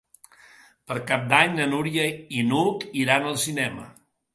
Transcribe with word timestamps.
Per 0.91 0.97
Cap 1.11 1.29
d'Any 1.35 1.55
na 1.59 1.69
Núria 1.75 2.09
i 2.41 2.49
n'Hug 2.51 2.91
iran 3.07 3.33
al 3.35 3.43
cinema. 3.49 3.91